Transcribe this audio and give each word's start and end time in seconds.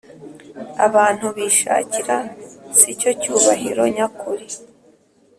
abantu 0.85 1.25
bishakira 1.35 2.17
si 2.77 2.89
cyo 2.99 3.11
cyubahiro 3.21 3.83
nyakuri 3.95 4.45